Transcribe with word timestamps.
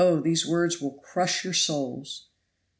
these 0.23 0.47
words 0.47 0.81
will 0.81 0.93
crush 0.97 1.43
your 1.43 1.53
souls. 1.53 2.31